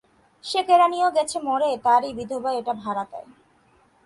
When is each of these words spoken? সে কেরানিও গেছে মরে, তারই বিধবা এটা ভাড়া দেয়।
সে 0.43 0.59
কেরানিও 0.63 1.09
গেছে 1.15 1.37
মরে, 1.39 1.69
তারই 1.85 2.11
বিধবা 2.13 2.51
এটা 2.53 2.73
ভাড়া 2.73 3.03
দেয়। 3.11 3.27